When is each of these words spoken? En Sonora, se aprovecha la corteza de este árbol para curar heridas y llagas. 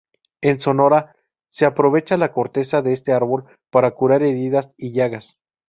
En 0.41 0.59
Sonora, 0.59 1.15
se 1.49 1.63
aprovecha 1.65 2.17
la 2.17 2.31
corteza 2.31 2.81
de 2.81 2.91
este 2.91 3.11
árbol 3.13 3.45
para 3.69 3.91
curar 3.91 4.23
heridas 4.23 4.73
y 4.75 4.93
llagas. 4.93 5.37